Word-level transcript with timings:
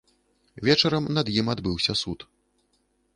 Вечарам 0.69 1.05
над 1.17 1.29
ім 1.39 1.47
адбыўся 1.55 1.93
суд. 2.03 2.19